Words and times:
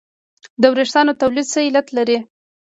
د 0.61 0.63
وېښتانو 0.75 1.13
تویدل 1.21 1.45
څه 1.53 1.59
علت 1.67 1.87
لري 1.97 2.17